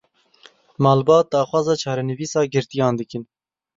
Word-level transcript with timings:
Malbat 0.85 1.29
daxwaza 1.31 1.75
çarenivîsa 1.81 2.41
girtiyan 2.53 2.95
dikin. 2.99 3.23